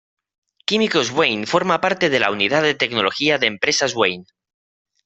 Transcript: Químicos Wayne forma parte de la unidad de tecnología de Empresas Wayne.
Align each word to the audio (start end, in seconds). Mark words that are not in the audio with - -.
Químicos 0.69 1.11
Wayne 1.11 1.45
forma 1.45 1.79
parte 1.79 2.09
de 2.09 2.19
la 2.19 2.31
unidad 2.31 2.63
de 2.63 2.73
tecnología 2.73 3.37
de 3.37 3.45
Empresas 3.45 3.95
Wayne. 3.95 4.25